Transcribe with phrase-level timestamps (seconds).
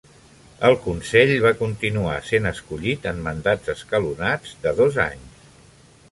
[0.67, 5.45] El consell va continuar sent escollit en mandats escalonats de dos anys.